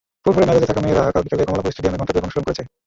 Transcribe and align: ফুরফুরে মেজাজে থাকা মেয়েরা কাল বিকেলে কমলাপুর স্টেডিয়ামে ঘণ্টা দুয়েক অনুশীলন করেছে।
ফুরফুরে 0.23 0.47
মেজাজে 0.49 0.69
থাকা 0.69 0.81
মেয়েরা 0.83 1.03
কাল 1.13 1.21
বিকেলে 1.25 1.45
কমলাপুর 1.47 1.73
স্টেডিয়ামে 1.73 1.99
ঘণ্টা 1.99 2.11
দুয়েক 2.13 2.25
অনুশীলন 2.25 2.45
করেছে। 2.45 2.63